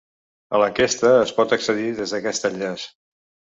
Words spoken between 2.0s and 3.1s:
des d’aquest enllaç.